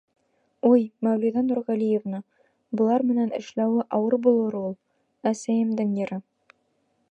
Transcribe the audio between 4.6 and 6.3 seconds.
ул. Әсәйемдең йыры